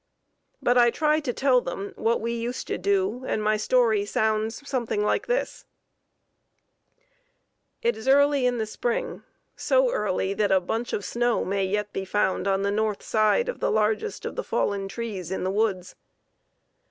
[0.63, 4.67] But I try to tell them what we used to do and my story sounds
[4.67, 5.63] something like this:
[7.83, 9.21] "It is early in the spring,
[9.55, 13.47] so early that a bunch of snow may yet be found on the north side
[13.47, 15.93] of the largest of the fallen trees in the woods.